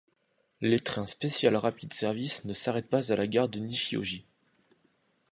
Les 0.61 0.79
trains 0.79 1.05
Special 1.05 1.55
Rapid 1.55 1.93
Service 1.93 2.43
ne 2.45 2.53
s'arrêtent 2.53 2.89
pas 2.89 3.11
à 3.11 3.15
la 3.15 3.27
gare 3.27 3.49
de 3.49 3.59
Nishiōji. 3.59 4.23